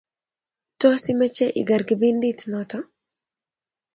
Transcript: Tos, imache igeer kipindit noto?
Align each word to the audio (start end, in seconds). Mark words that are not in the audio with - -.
Tos, 0.79 1.03
imache 1.13 1.45
igeer 1.61 1.83
kipindit 1.89 2.39
noto? 2.51 2.77